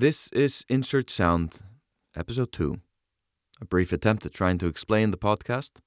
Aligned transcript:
This 0.00 0.28
is 0.28 0.64
Insert 0.68 1.10
Sound, 1.10 1.60
Episode 2.14 2.52
2, 2.52 2.78
a 3.60 3.64
brief 3.64 3.92
attempt 3.92 4.24
at 4.24 4.32
trying 4.32 4.56
to 4.58 4.68
explain 4.68 5.10
the 5.10 5.16
podcast. 5.16 5.80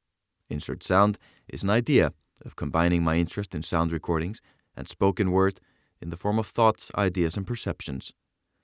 Insert 0.50 0.84
Sound 0.84 1.18
is 1.48 1.64
an 1.64 1.70
idea 1.70 2.12
of 2.44 2.58
combining 2.58 3.06
my 3.06 3.16
interest 3.16 3.56
in 3.56 3.64
sound 3.64 3.94
recordings 3.94 4.42
and 4.76 4.90
spoken 4.90 5.32
word 5.32 5.62
in 6.02 6.10
the 6.10 6.18
form 6.18 6.40
of 6.40 6.48
thoughts, 6.48 6.92
ideas, 6.96 7.38
and 7.38 7.48
perceptions. 7.48 8.12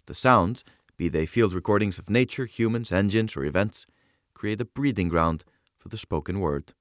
The 0.08 0.14
sounds, 0.14 0.66
be 0.98 1.08
they 1.08 1.26
field 1.26 1.54
recordings 1.54 1.98
of 1.98 2.10
nature, 2.10 2.44
humans, 2.44 2.92
engines, 2.92 3.38
or 3.38 3.46
events, 3.46 3.86
create 4.34 4.60
a 4.60 4.66
breeding 4.66 5.08
ground 5.08 5.46
for 5.78 5.88
the 5.88 5.98
spoken 5.98 6.42
word. 6.42 6.74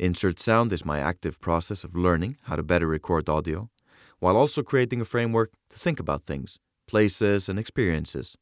Insert 0.00 0.40
Sound 0.40 0.72
is 0.72 0.84
my 0.84 0.98
active 0.98 1.40
process 1.40 1.84
of 1.84 1.94
learning 1.94 2.38
how 2.46 2.56
to 2.56 2.64
better 2.64 2.88
record 2.88 3.28
audio, 3.28 3.70
while 4.18 4.36
also 4.36 4.64
creating 4.64 5.00
a 5.00 5.04
framework 5.04 5.52
to 5.68 5.78
think 5.78 6.00
about 6.00 6.24
things, 6.24 6.58
places, 6.90 7.48
and 7.48 7.56
experiences. 7.58 8.36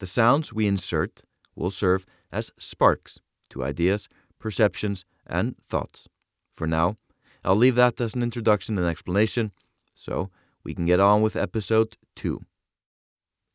The 0.00 0.06
sounds 0.06 0.52
we 0.52 0.66
insert 0.66 1.22
will 1.56 1.70
serve 1.70 2.04
as 2.30 2.52
sparks 2.58 3.20
to 3.48 3.64
ideas, 3.64 4.06
perceptions, 4.38 5.06
and 5.26 5.56
thoughts. 5.62 6.06
For 6.52 6.66
now, 6.66 6.98
I'll 7.42 7.56
leave 7.56 7.76
that 7.76 7.98
as 8.00 8.14
an 8.14 8.22
introduction 8.22 8.76
and 8.76 8.86
explanation, 8.86 9.52
so 9.94 10.30
we 10.62 10.74
can 10.74 10.84
get 10.84 11.00
on 11.00 11.22
with 11.22 11.36
episode 11.36 11.96
2. 12.16 12.42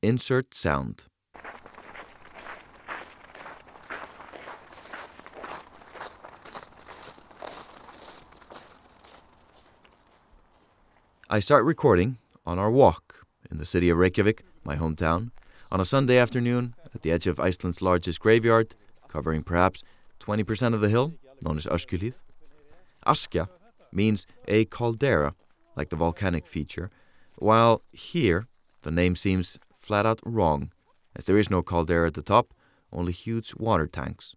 Insert 0.02 0.55
sound. 0.55 1.05
I 11.30 11.39
start 11.39 11.63
recording 11.63 12.17
on 12.45 12.57
our 12.57 12.71
walk 12.71 13.05
in 13.55 13.59
the 13.59 13.66
city 13.66 13.90
of 13.90 13.98
Reykjavik, 13.98 14.44
my 14.66 14.76
hometown, 14.76 15.32
on 15.72 15.80
a 15.80 15.86
Sunday 15.86 16.18
afternoon 16.18 16.76
at 16.94 17.04
the 17.04 17.12
edge 17.14 17.26
of 17.26 17.40
Iceland's 17.40 17.81
largest 17.81 18.20
graveyard, 18.20 18.75
covering 19.08 19.44
perhaps 19.44 19.81
20% 20.20 20.73
of 20.73 20.81
the 20.81 20.89
hill, 20.89 21.14
known 21.42 21.56
as 21.56 21.66
Öskjuhlíð. 21.66 22.16
Askja 23.08 23.47
means 23.94 24.28
a 24.50 24.66
caldera, 24.66 25.36
like 25.78 25.88
the 25.88 25.95
volcanic 25.95 26.45
feature, 26.45 26.92
while 27.38 27.81
here 27.94 28.45
the 28.81 28.92
name 28.92 29.16
seems 29.16 29.58
flat 29.80 30.06
out 30.06 30.19
wrong, 30.25 30.73
as 31.16 31.25
there 31.25 31.38
is 31.38 31.50
no 31.50 31.62
caldera 31.64 32.08
at 32.08 32.14
the 32.14 32.22
top, 32.22 32.53
only 32.92 33.14
huge 33.14 33.56
water 33.56 33.88
tanks. 33.88 34.36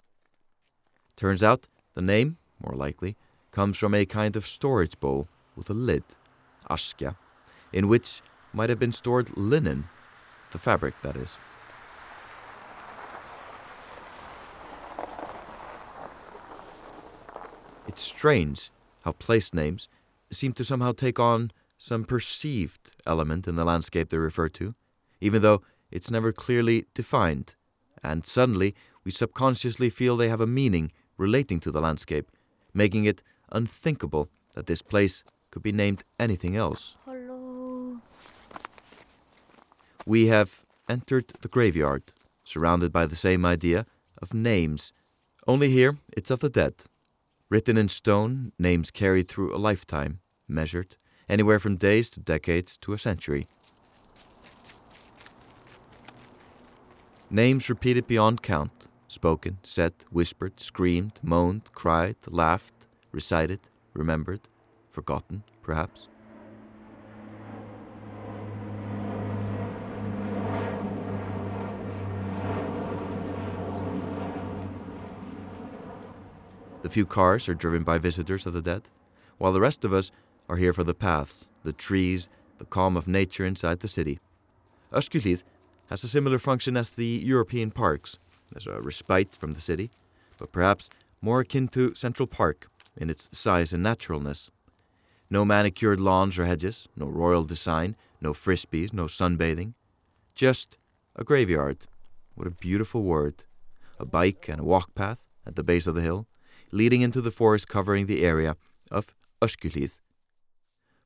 Turns 1.16 1.42
out 1.42 1.66
the 1.94 2.02
name, 2.02 2.36
more 2.64 2.76
likely, 2.76 3.16
comes 3.50 3.76
from 3.76 3.94
a 3.94 4.06
kind 4.06 4.36
of 4.36 4.46
storage 4.46 5.00
bowl 5.00 5.26
with 5.56 5.68
a 5.68 5.74
lid 5.74 6.04
askja, 6.70 7.16
in 7.72 7.88
which 7.88 8.22
might 8.52 8.70
have 8.70 8.78
been 8.78 8.92
stored 8.92 9.36
linen, 9.36 9.88
the 10.50 10.58
fabric, 10.58 10.94
that 11.02 11.16
is. 11.16 11.36
It's 17.86 18.02
strange 18.02 18.70
how 19.04 19.12
place 19.12 19.54
names 19.54 19.88
seem 20.30 20.52
to 20.52 20.64
somehow 20.64 20.92
take 20.92 21.18
on 21.18 21.50
some 21.78 22.04
perceived 22.04 22.96
element 23.06 23.48
in 23.48 23.56
the 23.56 23.64
landscape 23.64 24.10
they 24.10 24.18
refer 24.18 24.48
to, 24.50 24.74
even 25.20 25.42
though 25.42 25.62
it's 25.90 26.10
never 26.10 26.32
clearly 26.32 26.86
defined, 26.92 27.54
and 28.02 28.26
suddenly 28.26 28.74
we 29.04 29.10
subconsciously 29.10 29.88
feel 29.88 30.16
they 30.16 30.28
have 30.28 30.40
a 30.40 30.46
meaning 30.46 30.92
relating 31.16 31.60
to 31.60 31.70
the 31.70 31.80
landscape, 31.80 32.30
making 32.74 33.04
it 33.04 33.22
unthinkable 33.50 34.28
that 34.54 34.66
this 34.66 34.82
place 34.82 35.24
could 35.50 35.62
be 35.62 35.72
named 35.72 36.04
anything 36.18 36.56
else. 36.56 36.96
We 40.08 40.28
have 40.28 40.64
entered 40.88 41.34
the 41.42 41.48
graveyard, 41.48 42.14
surrounded 42.42 42.90
by 42.90 43.04
the 43.04 43.14
same 43.14 43.44
idea 43.44 43.84
of 44.22 44.32
names. 44.32 44.94
Only 45.46 45.68
here 45.68 45.98
it's 46.16 46.30
of 46.30 46.40
the 46.40 46.48
dead. 46.48 46.76
Written 47.50 47.76
in 47.76 47.90
stone, 47.90 48.52
names 48.58 48.90
carried 48.90 49.28
through 49.28 49.54
a 49.54 49.60
lifetime, 49.60 50.20
measured 50.48 50.96
anywhere 51.28 51.58
from 51.58 51.76
days 51.76 52.08
to 52.08 52.20
decades 52.20 52.78
to 52.78 52.94
a 52.94 52.98
century. 52.98 53.48
Names 57.28 57.68
repeated 57.68 58.06
beyond 58.06 58.42
count, 58.42 58.88
spoken, 59.08 59.58
said, 59.62 59.92
whispered, 60.10 60.58
screamed, 60.58 61.20
moaned, 61.22 61.70
cried, 61.74 62.16
laughed, 62.26 62.86
recited, 63.12 63.60
remembered, 63.92 64.48
forgotten, 64.90 65.42
perhaps. 65.60 66.08
The 76.88 76.94
few 76.94 77.04
cars 77.04 77.50
are 77.50 77.54
driven 77.54 77.82
by 77.82 77.98
visitors 77.98 78.46
of 78.46 78.54
the 78.54 78.62
dead, 78.62 78.84
while 79.36 79.52
the 79.52 79.60
rest 79.60 79.84
of 79.84 79.92
us 79.92 80.10
are 80.48 80.56
here 80.56 80.72
for 80.72 80.84
the 80.84 80.94
paths, 80.94 81.50
the 81.62 81.74
trees, 81.74 82.30
the 82.56 82.64
calm 82.64 82.96
of 82.96 83.06
nature 83.06 83.44
inside 83.44 83.80
the 83.80 83.88
city. 83.88 84.20
Öskjuhlíð 84.90 85.42
has 85.90 86.02
a 86.02 86.08
similar 86.08 86.38
function 86.38 86.78
as 86.78 86.88
the 86.88 87.04
European 87.04 87.70
parks, 87.70 88.18
as 88.56 88.66
a 88.66 88.80
respite 88.80 89.36
from 89.36 89.52
the 89.52 89.60
city, 89.60 89.90
but 90.38 90.50
perhaps 90.50 90.88
more 91.20 91.40
akin 91.40 91.68
to 91.68 91.94
Central 91.94 92.26
Park 92.26 92.70
in 92.96 93.10
its 93.10 93.28
size 93.32 93.74
and 93.74 93.82
naturalness. 93.82 94.50
No 95.28 95.44
manicured 95.44 96.00
lawns 96.00 96.38
or 96.38 96.46
hedges, 96.46 96.88
no 96.96 97.04
royal 97.04 97.44
design, 97.44 97.96
no 98.22 98.32
frisbees, 98.32 98.94
no 98.94 99.04
sunbathing. 99.04 99.74
Just 100.34 100.78
a 101.16 101.22
graveyard. 101.22 101.86
What 102.34 102.46
a 102.46 102.50
beautiful 102.50 103.02
word. 103.02 103.44
A 104.00 104.06
bike 104.06 104.46
and 104.48 104.60
a 104.60 104.64
walk 104.64 104.94
path 104.94 105.18
at 105.46 105.54
the 105.54 105.62
base 105.62 105.86
of 105.86 105.94
the 105.94 106.00
hill, 106.00 106.26
leading 106.70 107.00
into 107.00 107.20
the 107.20 107.30
forest 107.30 107.68
covering 107.68 108.06
the 108.06 108.24
area 108.24 108.56
of 108.90 109.14
Öskjuhlíð. 109.40 109.92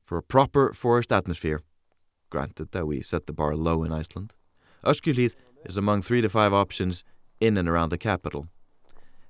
For 0.03 0.17
a 0.17 0.23
proper 0.23 0.73
forest 0.73 1.11
atmosphere, 1.11 1.61
granted 2.29 2.71
that 2.71 2.87
we 2.87 3.01
set 3.01 3.25
the 3.25 3.33
bar 3.33 3.55
low 3.55 3.83
in 3.83 3.91
Iceland, 3.91 4.33
Öskjuhlíð 4.83 5.35
is 5.65 5.77
among 5.77 6.01
three 6.01 6.21
to 6.21 6.29
five 6.29 6.53
options 6.53 7.03
in 7.39 7.57
and 7.57 7.69
around 7.69 7.89
the 7.89 7.97
capital. 7.97 8.47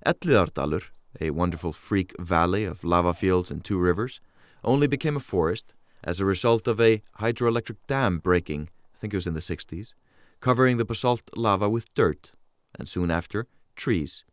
Elliðaárdalur, 0.05 0.83
a 1.21 1.29
wonderful 1.29 1.71
freak 1.71 2.13
valley 2.19 2.65
of 2.65 2.83
lava 2.83 3.13
fields 3.13 3.51
and 3.51 3.63
two 3.63 3.77
rivers, 3.77 4.19
only 4.63 4.88
became 4.88 5.15
a 5.15 5.19
forest 5.19 5.73
as 6.03 6.19
a 6.19 6.25
result 6.25 6.67
of 6.67 6.81
a 6.81 7.01
hydroelectric 7.19 7.77
dam 7.88 8.19
breaking, 8.19 8.69
I 8.95 8.97
think 9.00 9.13
it 9.13 9.17
was 9.17 9.27
in 9.27 9.33
the 9.33 9.39
60s, 9.39 9.94
covering 10.39 10.77
the 10.77 10.85
basalt 10.85 11.23
lava 11.35 11.69
with 11.69 11.94
dirt, 11.94 12.33
and 12.77 12.89
soon 12.89 13.11
after, 13.11 13.47
trees. 13.75 14.25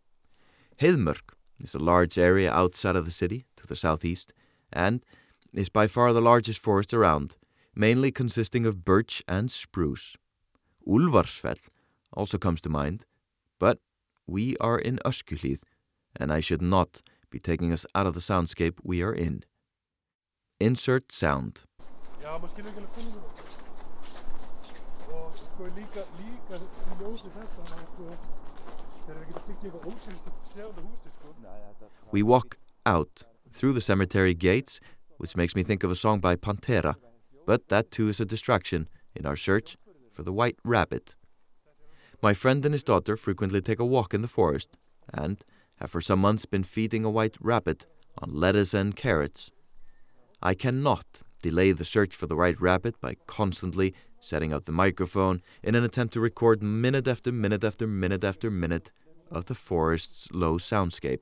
Heiðmörk 0.80 1.34
is 1.60 1.75
a 1.75 1.78
large 1.78 2.19
area 2.19 2.53
outside 2.53 2.97
of 2.97 3.04
the 3.04 3.10
city, 3.10 3.44
to 3.56 3.66
the 3.66 3.76
southeast, 3.76 4.32
and 4.72 5.04
is 5.53 5.69
by 5.69 5.87
far 5.87 6.12
the 6.12 6.21
largest 6.21 6.59
forest 6.60 6.94
around, 6.94 7.37
mainly 7.75 8.10
consisting 8.10 8.66
of 8.66 8.84
birch 8.84 9.22
and 9.28 9.50
spruce. 9.50 10.16
Ulfarsfell 10.87 11.59
also 12.12 12.38
comes 12.38 12.60
to 12.62 12.69
mind, 12.69 13.06
but 13.59 13.78
we 14.26 14.56
are 14.59 14.78
in 14.78 14.98
Öskjuhlíð, 15.04 15.62
and 16.16 16.32
I 16.32 16.41
should 16.41 16.62
not 16.62 17.03
be 17.31 17.38
taking 17.38 17.72
us 17.72 17.87
out 17.94 18.06
of 18.06 18.15
the 18.15 18.21
soundscape 18.21 18.78
we 18.82 19.03
are 19.03 19.12
in. 19.12 19.44
Insert 20.59 21.12
sound. 21.12 21.65
We 32.10 32.22
walk 32.22 32.58
out 32.86 33.24
through 33.52 33.72
the 33.72 33.80
cemetery 33.80 34.34
gates, 34.34 34.80
which 35.18 35.36
makes 35.36 35.54
me 35.54 35.62
think 35.62 35.84
of 35.84 35.90
a 35.90 35.96
song 35.96 36.20
by 36.20 36.36
Pantera, 36.36 36.96
but 37.46 37.68
that 37.68 37.90
too 37.90 38.08
is 38.08 38.20
a 38.20 38.24
distraction 38.24 38.88
in 39.14 39.26
our 39.26 39.36
search 39.36 39.76
for 40.12 40.22
the 40.22 40.32
white 40.32 40.56
rabbit. 40.64 41.14
My 42.22 42.34
friend 42.34 42.64
and 42.64 42.74
his 42.74 42.84
daughter 42.84 43.16
frequently 43.16 43.60
take 43.60 43.80
a 43.80 43.84
walk 43.84 44.12
in 44.12 44.22
the 44.22 44.28
forest 44.28 44.76
and 45.12 45.42
have 45.76 45.91
for 45.91 46.00
some 46.00 46.20
months 46.20 46.44
been 46.44 46.64
feeding 46.64 47.04
a 47.04 47.10
white 47.10 47.36
rabbit 47.41 47.86
on 48.18 48.34
lettuce 48.34 48.74
and 48.74 48.94
carrots. 48.94 49.50
I 50.42 50.54
cannot 50.54 51.22
delay 51.42 51.72
the 51.72 51.84
search 51.84 52.14
for 52.14 52.26
the 52.26 52.36
white 52.36 52.60
rabbit 52.60 53.00
by 53.00 53.16
constantly 53.26 53.94
setting 54.20 54.52
up 54.52 54.64
the 54.64 54.72
microphone 54.72 55.42
in 55.62 55.74
an 55.74 55.84
attempt 55.84 56.14
to 56.14 56.20
record 56.20 56.62
minute 56.62 57.08
after 57.08 57.32
minute 57.32 57.64
after 57.64 57.86
minute 57.86 58.22
after 58.22 58.50
minute 58.50 58.92
of 59.30 59.46
the 59.46 59.54
forest's 59.54 60.28
low 60.32 60.58
soundscape, 60.58 61.20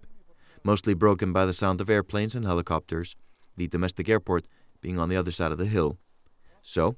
mostly 0.64 0.94
broken 0.94 1.32
by 1.32 1.44
the 1.44 1.52
sound 1.52 1.80
of 1.80 1.88
airplanes 1.88 2.34
and 2.34 2.44
helicopters, 2.44 3.14
the 3.56 3.68
domestic 3.68 4.08
airport 4.08 4.46
being 4.80 4.98
on 4.98 5.08
the 5.08 5.16
other 5.16 5.32
side 5.32 5.52
of 5.52 5.58
the 5.58 5.66
hill. 5.66 5.98
So, 6.62 6.96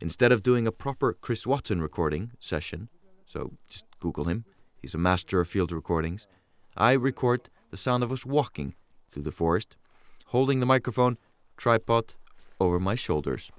instead 0.00 0.32
of 0.32 0.42
doing 0.42 0.66
a 0.66 0.72
proper 0.72 1.12
Chris 1.12 1.46
Watson 1.46 1.80
recording 1.80 2.32
session, 2.38 2.88
so 3.26 3.52
just 3.68 3.84
Google 4.00 4.24
him, 4.24 4.44
he's 4.80 4.94
a 4.94 4.98
master 4.98 5.40
of 5.40 5.48
field 5.48 5.72
recordings, 5.72 6.26
I 6.76 6.92
record 6.92 7.50
the 7.70 7.76
sound 7.76 8.02
of 8.02 8.12
us 8.12 8.24
walking 8.24 8.74
through 9.10 9.22
the 9.24 9.32
forest, 9.32 9.76
holding 10.26 10.60
the 10.60 10.66
microphone 10.66 11.18
tripod 11.56 12.14
over 12.58 12.80
my 12.80 12.94
shoulders. 12.94 13.50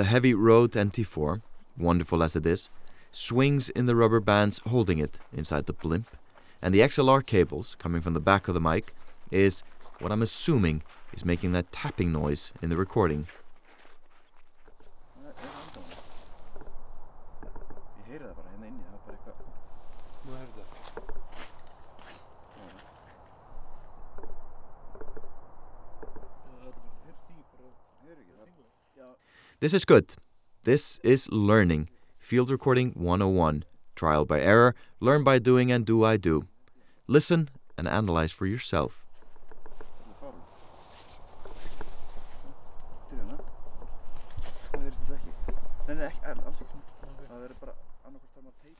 The 0.00 0.04
heavy 0.04 0.32
Rode 0.32 0.72
NT4, 0.72 1.42
wonderful 1.76 2.22
as 2.22 2.34
it 2.34 2.46
is, 2.46 2.70
swings 3.10 3.68
in 3.68 3.84
the 3.84 3.94
rubber 3.94 4.18
bands 4.18 4.58
holding 4.66 4.96
it 4.96 5.20
inside 5.30 5.66
the 5.66 5.74
blimp, 5.74 6.16
and 6.62 6.72
the 6.72 6.80
XLR 6.80 7.20
cables 7.26 7.76
coming 7.78 8.00
from 8.00 8.14
the 8.14 8.18
back 8.18 8.48
of 8.48 8.54
the 8.54 8.62
mic 8.62 8.94
is 9.30 9.62
what 9.98 10.10
I'm 10.10 10.22
assuming 10.22 10.82
is 11.12 11.22
making 11.22 11.52
that 11.52 11.70
tapping 11.70 12.12
noise 12.12 12.50
in 12.62 12.70
the 12.70 12.78
recording. 12.78 13.26
This 29.60 29.74
is 29.74 29.84
good. 29.84 30.14
This 30.64 30.98
is 31.02 31.28
learning. 31.30 31.90
Field 32.18 32.48
recording 32.48 32.92
101. 32.92 33.66
Trial 33.94 34.24
by 34.24 34.40
error, 34.40 34.74
learn 35.00 35.22
by 35.22 35.38
doing, 35.38 35.70
and 35.70 35.84
do 35.84 36.02
I 36.02 36.16
do. 36.16 36.46
Listen 37.06 37.50
and 37.76 37.86
analyze 37.86 38.32
for 38.32 38.46
yourself. 38.46 39.04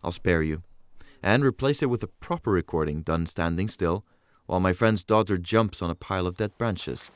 I'll 0.03 0.13
spare 0.13 0.43
you. 0.43 0.63
And 1.23 1.45
replace 1.45 1.83
it 1.83 1.91
with 1.91 2.03
a 2.03 2.07
proper 2.07 2.53
recording 2.53 3.03
done 3.03 3.27
standing 3.27 3.69
still, 3.69 4.07
while 4.47 4.61
my 4.61 4.73
friend's 4.73 5.05
daughter 5.05 5.37
jumps 5.37 5.83
on 5.83 5.91
a 5.91 5.95
pile 5.95 6.27
of 6.27 6.39
dead 6.39 6.57
branches. 6.57 7.11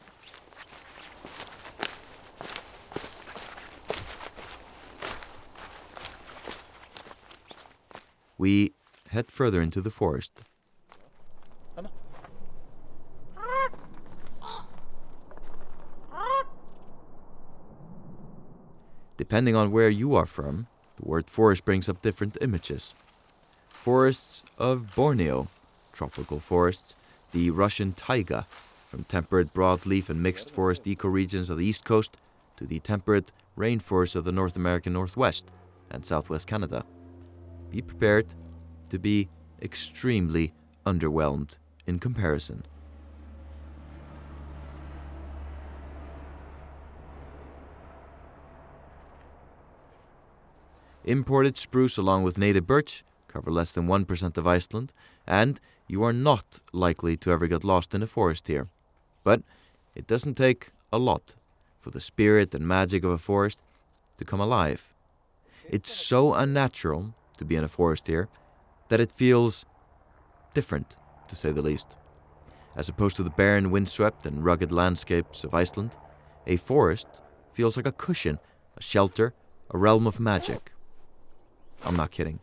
We 8.39 8.73
head 9.09 9.31
further 9.31 9.63
into 9.63 9.81
the 9.81 9.91
forest. 9.91 10.43
Depending 19.17 19.55
on 19.55 19.71
where 19.71 19.89
you 19.89 20.17
are 20.17 20.27
from, 20.27 20.67
the 20.97 21.09
word 21.09 21.31
forest 21.31 21.65
brings 21.65 21.89
up 21.89 22.03
different 22.03 22.37
images. 22.41 22.95
Forests 23.69 24.43
of 24.59 24.95
Borneo, 24.95 25.49
tropical 25.93 26.41
forests, 26.41 26.97
the 27.33 27.51
Russian 27.51 27.93
taiga, 27.93 28.47
from 28.89 29.05
temperate 29.05 29.55
broadleaf 29.55 30.09
and 30.09 30.23
mixed 30.23 30.51
forest 30.51 30.85
ecoregions 30.85 31.49
of 31.49 31.59
the 31.59 31.65
east 31.65 31.85
coast 31.85 32.17
to 32.57 32.67
the 32.67 32.81
temperate 32.81 33.33
rainforests 33.57 34.17
of 34.17 34.25
the 34.25 34.33
North 34.33 34.57
American 34.57 34.93
Northwest 34.93 35.47
and 35.91 36.05
Southwest 36.05 36.47
Canada. 36.47 36.85
Be 37.75 37.82
prepared 37.82 38.37
to 38.91 39.00
be 39.00 39.29
extremely 39.61 40.53
underwhelmed 40.87 41.59
in 41.88 41.99
comparison. 41.99 42.67
Imported 51.05 51.56
spruce 51.56 51.99
along 51.99 52.23
with 52.23 52.38
native 52.38 52.65
birch 52.65 53.03
cover 53.26 53.50
less 53.50 53.73
than 53.73 53.88
1% 53.88 54.38
of 54.38 54.47
Iceland, 54.47 54.93
and 55.26 55.59
you 55.88 56.05
are 56.05 56.12
not 56.12 56.61
likely 56.73 57.17
to 57.17 57.32
ever 57.32 57.49
get 57.49 57.65
lost 57.65 57.93
in 57.93 58.05
a 58.05 58.06
forest 58.06 58.47
here. 58.47 58.69
But 59.25 59.43
it 59.97 60.06
doesn't 60.06 60.37
take 60.37 60.71
a 60.93 60.99
lot 60.99 61.35
for 61.81 61.91
the 61.91 62.00
spirit 62.00 62.55
and 62.55 62.69
magic 62.69 63.03
of 63.03 63.11
a 63.11 63.19
forest 63.19 63.62
to 64.19 64.25
come 64.25 64.38
alive. 64.38 64.94
It's 65.69 65.93
so 65.93 66.35
unnatural 66.35 67.15
to 67.39 67.45
be 67.45 67.57
in 67.57 67.65
a 67.65 67.69
forest 67.69 68.07
here 68.07 68.29
that 68.89 69.01
it 69.01 69.11
feels 69.11 69.65
different, 70.53 70.97
to 71.29 71.37
say 71.37 71.51
the 71.51 71.63
least. 71.63 71.97
As 72.77 72.89
opposed 72.89 73.17
to 73.17 73.23
the 73.23 73.31
barren, 73.31 73.71
windswept, 73.71 74.27
and 74.27 74.45
rugged 74.45 74.73
landscapes 74.73 75.45
of 75.45 75.55
Iceland, 75.55 75.97
a 76.47 76.57
forest 76.57 77.21
feels 77.53 77.77
like 77.77 77.87
a 77.87 77.93
cushion, 77.93 78.39
a 78.77 78.83
shelter, 78.83 79.35
a 79.71 79.79
realm 79.79 80.07
of 80.07 80.21
magic. 80.21 80.73
I'm 81.85 81.97
not 81.97 82.11
kidding. 82.11 82.41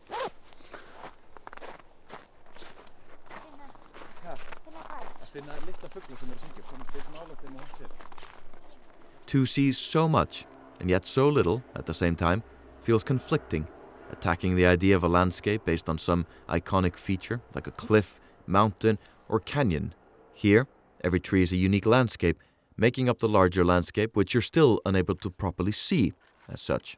To 9.26 9.46
see 9.46 9.72
so 9.72 10.08
much 10.08 10.44
and 10.80 10.90
yet 10.90 11.06
so 11.06 11.28
little 11.28 11.62
at 11.74 11.86
the 11.86 11.94
same 11.94 12.16
time 12.16 12.42
feels 12.82 13.04
conflicting, 13.04 13.66
attacking 14.12 14.54
the 14.54 14.66
idea 14.66 14.94
of 14.94 15.02
a 15.02 15.08
landscape 15.08 15.64
based 15.64 15.88
on 15.88 15.98
some 15.98 16.26
iconic 16.48 16.96
feature 16.96 17.40
like 17.54 17.66
a 17.66 17.72
cliff, 17.72 18.20
mountain, 18.46 18.98
or 19.28 19.40
canyon. 19.40 19.94
Here, 20.34 20.66
every 21.02 21.20
tree 21.20 21.42
is 21.42 21.52
a 21.52 21.56
unique 21.56 21.86
landscape, 21.86 22.38
making 22.76 23.08
up 23.08 23.18
the 23.18 23.28
larger 23.28 23.64
landscape 23.64 24.14
which 24.14 24.34
you're 24.34 24.42
still 24.42 24.80
unable 24.84 25.14
to 25.16 25.30
properly 25.30 25.72
see 25.72 26.12
as 26.48 26.60
such. 26.60 26.96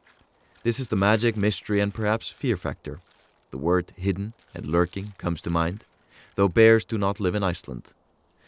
This 0.63 0.79
is 0.79 0.87
the 0.87 0.95
magic, 0.95 1.37
mystery, 1.37 1.79
and 1.79 1.93
perhaps 1.93 2.29
fear 2.29 2.57
factor. 2.57 2.99
The 3.51 3.57
word 3.57 3.93
hidden 3.95 4.33
and 4.53 4.65
lurking 4.65 5.13
comes 5.17 5.41
to 5.43 5.49
mind, 5.49 5.85
though 6.35 6.49
bears 6.49 6.85
do 6.85 6.97
not 6.97 7.19
live 7.19 7.35
in 7.35 7.43
Iceland. 7.43 7.93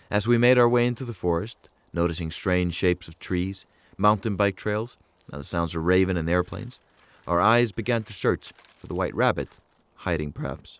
As 0.09 0.27
we 0.27 0.37
made 0.37 0.57
our 0.57 0.67
way 0.67 0.87
into 0.87 1.05
the 1.05 1.13
forest, 1.13 1.69
noticing 1.93 2.31
strange 2.31 2.73
shapes 2.73 3.07
of 3.07 3.19
trees, 3.19 3.65
mountain 3.97 4.35
bike 4.35 4.55
trails, 4.55 4.97
and 5.31 5.41
the 5.41 5.45
sounds 5.45 5.75
of 5.75 5.83
raven 5.83 6.17
and 6.17 6.29
airplanes, 6.29 6.79
our 7.27 7.41
eyes 7.41 7.71
began 7.71 8.03
to 8.03 8.13
search 8.13 8.53
for 8.77 8.87
the 8.87 8.95
white 8.95 9.15
rabbit, 9.15 9.59
hiding 9.95 10.31
perhaps. 10.31 10.79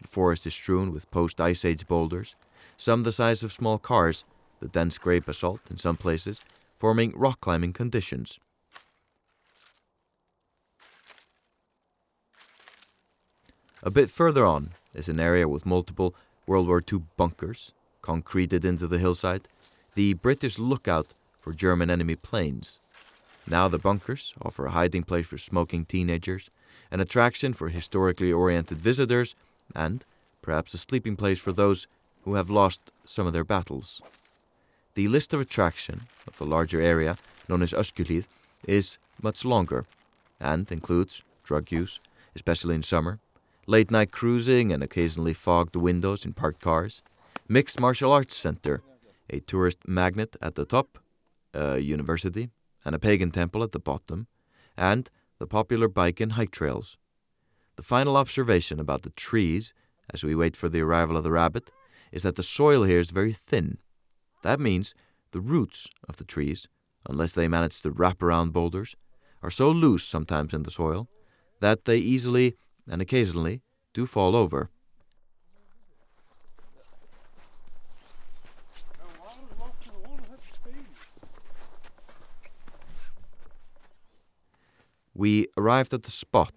The 0.00 0.08
forest 0.08 0.46
is 0.46 0.54
strewn 0.54 0.92
with 0.92 1.10
post 1.10 1.40
ice 1.40 1.64
age 1.64 1.86
boulders, 1.86 2.34
some 2.76 3.02
the 3.02 3.12
size 3.12 3.42
of 3.42 3.52
small 3.52 3.78
cars 3.78 4.24
the 4.60 4.68
dense 4.68 4.96
gray 4.96 5.18
basalt 5.18 5.60
in 5.70 5.76
some 5.76 5.96
places, 5.96 6.40
forming 6.78 7.12
rock 7.14 7.38
climbing 7.40 7.72
conditions. 7.72 8.40
A 13.82 13.90
bit 13.90 14.08
further 14.08 14.46
on 14.46 14.70
is 14.94 15.10
an 15.10 15.20
area 15.20 15.46
with 15.46 15.66
multiple 15.66 16.14
World 16.46 16.66
War 16.66 16.82
II 16.90 17.02
bunkers, 17.18 17.72
concreted 18.00 18.64
into 18.64 18.86
the 18.86 18.98
hillside, 18.98 19.48
the 19.94 20.14
British 20.14 20.58
lookout 20.58 21.12
for 21.38 21.52
German 21.52 21.90
enemy 21.90 22.16
planes. 22.16 22.80
Now 23.46 23.68
the 23.68 23.78
bunkers 23.78 24.34
offer 24.40 24.66
a 24.66 24.70
hiding 24.70 25.02
place 25.02 25.26
for 25.26 25.38
smoking 25.38 25.84
teenagers, 25.84 26.50
an 26.90 27.00
attraction 27.00 27.52
for 27.52 27.68
historically 27.68 28.32
oriented 28.32 28.80
visitors, 28.80 29.34
and 29.74 30.04
perhaps 30.40 30.74
a 30.74 30.78
sleeping 30.78 31.16
place 31.16 31.40
for 31.40 31.52
those 31.52 31.86
who 32.22 32.34
have 32.34 32.50
lost 32.50 32.90
some 33.04 33.26
of 33.26 33.32
their 33.32 33.44
battles. 33.44 34.00
The 34.94 35.08
list 35.08 35.34
of 35.34 35.40
attraction 35.40 36.02
of 36.26 36.38
the 36.38 36.46
larger 36.46 36.80
area, 36.80 37.16
known 37.48 37.62
as 37.62 37.72
Öskjuhlíð, 37.72 38.24
is 38.66 38.98
much 39.20 39.44
longer 39.44 39.84
and 40.40 40.70
includes 40.70 41.22
drug 41.42 41.70
use, 41.70 42.00
especially 42.34 42.74
in 42.74 42.82
summer, 42.82 43.18
late 43.66 43.90
night 43.90 44.10
cruising 44.10 44.72
and 44.72 44.82
occasionally 44.82 45.34
fogged 45.34 45.76
windows 45.76 46.24
in 46.24 46.32
parked 46.32 46.60
cars, 46.60 47.02
mixed 47.48 47.80
martial 47.80 48.12
arts 48.12 48.36
center, 48.36 48.82
a 49.28 49.40
tourist 49.40 49.78
magnet 49.86 50.36
at 50.40 50.54
the 50.54 50.64
top, 50.64 50.98
a 51.52 51.78
university, 51.78 52.50
and 52.84 52.94
a 52.94 52.98
pagan 52.98 53.30
temple 53.30 53.62
at 53.62 53.72
the 53.72 53.78
bottom, 53.78 54.26
and 54.76 55.10
the 55.38 55.46
popular 55.46 55.88
bike 55.88 56.20
and 56.20 56.32
hike 56.32 56.50
trails. 56.50 56.98
The 57.76 57.82
final 57.82 58.16
observation 58.16 58.78
about 58.78 59.02
the 59.02 59.10
trees, 59.10 59.74
as 60.12 60.22
we 60.22 60.34
wait 60.34 60.56
for 60.56 60.68
the 60.68 60.80
arrival 60.80 61.16
of 61.16 61.24
the 61.24 61.32
rabbit, 61.32 61.72
is 62.12 62.22
that 62.22 62.36
the 62.36 62.42
soil 62.42 62.84
here 62.84 63.00
is 63.00 63.10
very 63.10 63.32
thin. 63.32 63.78
That 64.42 64.60
means 64.60 64.94
the 65.32 65.40
roots 65.40 65.88
of 66.08 66.16
the 66.16 66.24
trees, 66.24 66.68
unless 67.08 67.32
they 67.32 67.48
manage 67.48 67.80
to 67.80 67.90
wrap 67.90 68.22
around 68.22 68.52
boulders, 68.52 68.94
are 69.42 69.50
so 69.50 69.70
loose 69.70 70.04
sometimes 70.04 70.54
in 70.54 70.62
the 70.62 70.70
soil 70.70 71.08
that 71.60 71.84
they 71.84 71.98
easily 71.98 72.56
and 72.88 73.02
occasionally 73.02 73.62
do 73.92 74.06
fall 74.06 74.36
over. 74.36 74.70
We 85.14 85.46
arrived 85.56 85.94
at 85.94 86.02
the 86.02 86.10
spot 86.10 86.54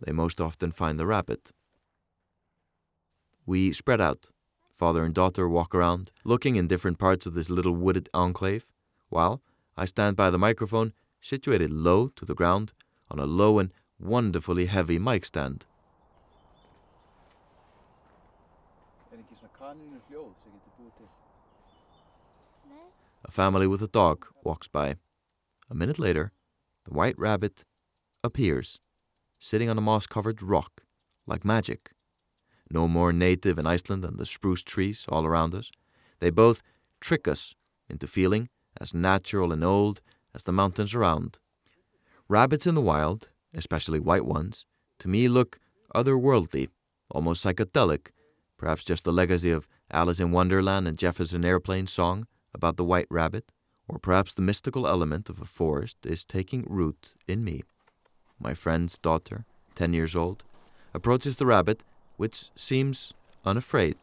they 0.00 0.12
most 0.12 0.40
often 0.40 0.70
find 0.70 0.98
the 0.98 1.06
rabbit. 1.06 1.52
We 3.44 3.72
spread 3.72 4.00
out. 4.00 4.30
Father 4.72 5.04
and 5.04 5.14
daughter 5.14 5.48
walk 5.48 5.74
around, 5.74 6.12
looking 6.22 6.56
in 6.56 6.68
different 6.68 6.98
parts 6.98 7.24
of 7.26 7.34
this 7.34 7.48
little 7.48 7.74
wooded 7.74 8.08
enclave, 8.12 8.66
while 9.08 9.40
I 9.76 9.86
stand 9.86 10.16
by 10.16 10.30
the 10.30 10.38
microphone, 10.38 10.92
situated 11.20 11.70
low 11.70 12.08
to 12.08 12.24
the 12.24 12.34
ground 12.34 12.72
on 13.10 13.18
a 13.18 13.24
low 13.24 13.58
and 13.58 13.72
wonderfully 13.98 14.66
heavy 14.66 14.98
mic 14.98 15.24
stand. 15.24 15.64
A 23.24 23.30
family 23.30 23.66
with 23.66 23.82
a 23.82 23.88
dog 23.88 24.26
walks 24.44 24.68
by. 24.68 24.96
A 25.70 25.74
minute 25.74 25.98
later, 25.98 26.32
the 26.84 26.94
white 26.94 27.18
rabbit 27.18 27.64
appears, 28.26 28.78
sitting 29.38 29.70
on 29.70 29.78
a 29.78 29.80
moss 29.80 30.06
covered 30.06 30.42
rock, 30.42 30.82
like 31.26 31.44
magic. 31.44 31.92
No 32.70 32.88
more 32.88 33.12
native 33.12 33.58
in 33.58 33.66
Iceland 33.66 34.02
than 34.04 34.16
the 34.16 34.26
spruce 34.26 34.62
trees 34.62 35.06
all 35.08 35.24
around 35.24 35.54
us. 35.54 35.70
They 36.20 36.30
both 36.30 36.62
trick 37.00 37.28
us 37.28 37.54
into 37.88 38.06
feeling 38.06 38.48
as 38.80 38.92
natural 38.92 39.52
and 39.52 39.64
old 39.64 40.02
as 40.34 40.42
the 40.42 40.52
mountains 40.52 40.94
around. 40.94 41.38
Rabbits 42.28 42.66
in 42.66 42.74
the 42.74 42.80
wild, 42.80 43.30
especially 43.54 44.00
white 44.00 44.26
ones, 44.26 44.66
to 44.98 45.08
me 45.08 45.28
look 45.28 45.60
otherworldly, 45.94 46.68
almost 47.10 47.44
psychedelic, 47.44 48.08
perhaps 48.58 48.84
just 48.84 49.06
a 49.06 49.12
legacy 49.12 49.50
of 49.50 49.68
Alice 49.90 50.20
in 50.20 50.32
Wonderland 50.32 50.88
and 50.88 50.98
Jefferson 50.98 51.44
Airplane's 51.44 51.92
song 51.92 52.26
about 52.52 52.76
the 52.76 52.84
white 52.84 53.06
rabbit, 53.10 53.52
or 53.88 53.98
perhaps 53.98 54.34
the 54.34 54.42
mystical 54.42 54.86
element 54.86 55.30
of 55.30 55.40
a 55.40 55.44
forest 55.44 55.98
is 56.04 56.24
taking 56.24 56.64
root 56.68 57.14
in 57.28 57.44
me. 57.44 57.62
My 58.38 58.54
friend's 58.54 58.98
daughter, 58.98 59.44
ten 59.74 59.92
years 59.92 60.14
old, 60.14 60.44
approaches 60.94 61.36
the 61.36 61.46
rabbit, 61.46 61.82
which 62.16 62.50
seems 62.54 63.14
unafraid. 63.44 63.96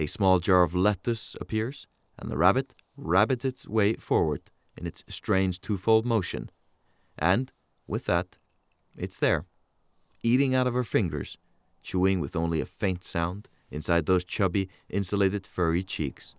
A 0.00 0.06
small 0.06 0.38
jar 0.38 0.62
of 0.62 0.74
lettuce 0.74 1.36
appears, 1.40 1.86
and 2.18 2.30
the 2.30 2.38
rabbit 2.38 2.72
rabbits 2.96 3.44
its 3.44 3.66
way 3.66 3.94
forward 3.94 4.42
in 4.76 4.86
its 4.86 5.04
strange 5.08 5.60
twofold 5.60 6.06
motion. 6.06 6.50
And, 7.18 7.50
with 7.86 8.06
that, 8.06 8.38
it's 8.96 9.16
there, 9.16 9.44
eating 10.22 10.54
out 10.54 10.66
of 10.66 10.74
her 10.74 10.84
fingers, 10.84 11.38
chewing 11.82 12.20
with 12.20 12.36
only 12.36 12.60
a 12.60 12.66
faint 12.66 13.04
sound 13.04 13.48
inside 13.70 14.06
those 14.06 14.24
chubby, 14.24 14.68
insulated, 14.88 15.46
furry 15.46 15.82
cheeks. 15.82 16.34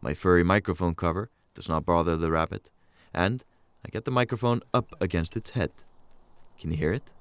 My 0.00 0.14
furry 0.14 0.44
microphone 0.44 0.94
cover 0.94 1.30
does 1.54 1.68
not 1.68 1.84
bother 1.84 2.16
the 2.16 2.30
rabbit, 2.30 2.70
and 3.12 3.44
I 3.84 3.88
get 3.88 4.04
the 4.04 4.10
microphone 4.10 4.60
up 4.74 4.94
against 5.00 5.36
its 5.36 5.50
head. 5.50 5.72
Can 6.58 6.70
you 6.70 6.76
hear 6.76 6.92
it? 6.92 7.12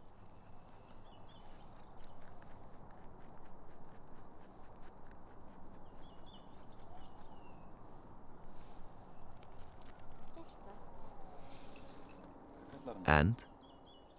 And 13.05 13.35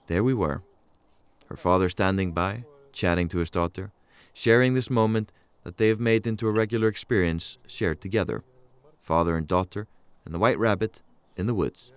there 0.06 0.24
we 0.24 0.34
were, 0.34 0.62
her 1.48 1.56
father 1.56 1.88
standing 1.88 2.32
by, 2.32 2.64
chatting 2.92 3.28
to 3.28 3.38
his 3.38 3.50
daughter, 3.50 3.92
sharing 4.32 4.74
this 4.74 4.90
moment 4.90 5.32
that 5.64 5.76
they 5.76 5.88
have 5.88 6.00
made 6.00 6.26
into 6.26 6.46
a 6.46 6.52
regular 6.52 6.88
experience 6.88 7.58
shared 7.66 8.00
together. 8.00 8.42
Father 8.98 9.36
and 9.36 9.46
daughter, 9.46 9.86
and 10.24 10.34
the 10.34 10.38
white 10.38 10.58
rabbit 10.58 11.02
in 11.36 11.46
the 11.46 11.54
woods. 11.54 11.92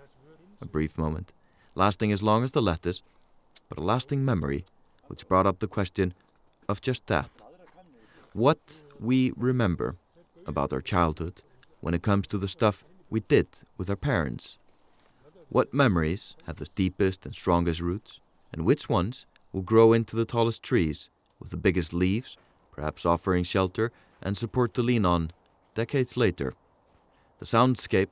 A 0.61 0.65
brief 0.65 0.97
moment, 0.97 1.33
lasting 1.75 2.11
as 2.11 2.21
long 2.21 2.43
as 2.43 2.51
the 2.51 2.61
lettuce, 2.61 3.01
but 3.67 3.77
a 3.77 3.83
lasting 3.83 4.23
memory, 4.23 4.65
which 5.07 5.27
brought 5.27 5.47
up 5.47 5.59
the 5.59 5.67
question 5.67 6.13
of 6.67 6.81
just 6.81 7.07
that. 7.07 7.29
What 8.33 8.81
we 8.99 9.31
remember 9.35 9.95
about 10.45 10.73
our 10.73 10.81
childhood 10.81 11.41
when 11.81 11.93
it 11.93 12.01
comes 12.01 12.27
to 12.27 12.37
the 12.37 12.47
stuff 12.47 12.83
we 13.09 13.21
did 13.21 13.47
with 13.77 13.89
our 13.89 13.95
parents. 13.95 14.57
What 15.51 15.73
memories 15.73 16.35
have 16.45 16.57
the 16.57 16.67
deepest 16.75 17.25
and 17.25 17.33
strongest 17.33 17.81
roots, 17.81 18.19
and 18.53 18.65
which 18.65 18.87
ones 18.87 19.25
will 19.51 19.63
grow 19.63 19.93
into 19.93 20.15
the 20.15 20.25
tallest 20.25 20.61
trees 20.61 21.09
with 21.39 21.49
the 21.49 21.57
biggest 21.57 21.91
leaves, 21.91 22.37
perhaps 22.71 23.03
offering 23.03 23.43
shelter 23.43 23.91
and 24.21 24.37
support 24.37 24.75
to 24.75 24.83
lean 24.83 25.07
on 25.07 25.31
decades 25.73 26.15
later? 26.15 26.53
The 27.39 27.47
soundscape 27.47 28.09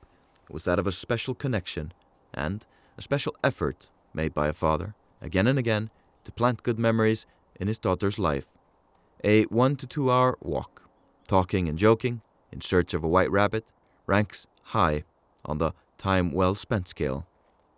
was 0.50 0.64
that 0.64 0.80
of 0.80 0.86
a 0.88 0.92
special 0.92 1.32
connection 1.32 1.92
and 2.34 2.66
a 2.96 3.02
special 3.02 3.36
effort 3.44 3.88
made 4.12 4.34
by 4.34 4.48
a 4.48 4.52
father, 4.52 4.96
again 5.22 5.46
and 5.46 5.60
again, 5.60 5.90
to 6.24 6.32
plant 6.32 6.64
good 6.64 6.78
memories 6.78 7.24
in 7.60 7.68
his 7.68 7.78
daughter's 7.78 8.18
life. 8.18 8.48
A 9.22 9.44
one 9.44 9.76
to 9.76 9.86
two 9.86 10.10
hour 10.10 10.36
walk, 10.40 10.82
talking 11.28 11.68
and 11.68 11.78
joking, 11.78 12.20
in 12.50 12.62
search 12.62 12.94
of 12.94 13.04
a 13.04 13.08
white 13.08 13.30
rabbit, 13.30 13.64
ranks 14.06 14.48
high 14.62 15.04
on 15.44 15.58
the 15.58 15.72
time 15.98 16.32
well 16.32 16.54
spent 16.54 16.88
scale. 16.88 17.26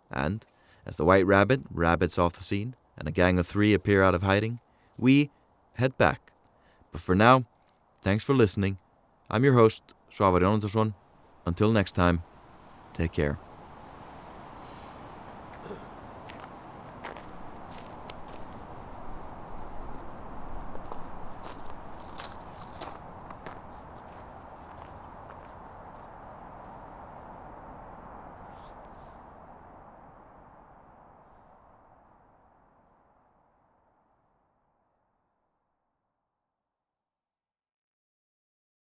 And, 0.09 0.45
as 0.85 0.97
the 0.97 1.05
white 1.05 1.25
rabbit 1.25 1.61
rabbits 1.69 2.17
off 2.17 2.33
the 2.33 2.43
scene 2.43 2.75
and 2.97 3.07
a 3.07 3.11
gang 3.11 3.37
of 3.39 3.47
three 3.47 3.73
appear 3.73 4.03
out 4.03 4.15
of 4.15 4.23
hiding, 4.23 4.59
we 4.97 5.31
head 5.73 5.97
back. 5.97 6.31
But 6.91 7.01
for 7.01 7.15
now, 7.15 7.45
thanks 8.01 8.23
for 8.23 8.33
listening. 8.33 8.77
I'm 9.29 9.43
your 9.43 9.53
host, 9.53 9.83
Svavar 10.11 10.41
Jonatansson. 10.41 10.93
Until 11.45 11.71
next 11.71 11.93
time, 11.93 12.23
take 12.93 13.11
care. 13.11 13.39